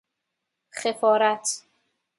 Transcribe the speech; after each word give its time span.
خفارت 0.81 1.63